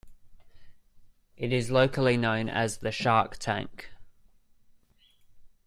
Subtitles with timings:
[1.37, 3.91] It is locally known as "The Shark Tank".